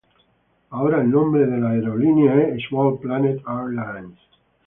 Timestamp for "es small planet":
2.41-3.39